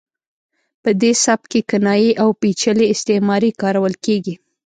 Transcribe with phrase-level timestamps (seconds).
[0.83, 4.35] په دې سبک کې کنایې او پیچلې استعارې کارول کیږي